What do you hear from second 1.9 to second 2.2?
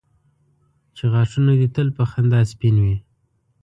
په